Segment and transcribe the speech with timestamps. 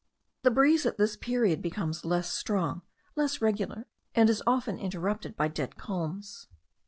[0.41, 2.81] The breeze at this period becomes less strong,
[3.15, 3.85] less regular,
[4.15, 6.47] and is often interrupted by dead calms.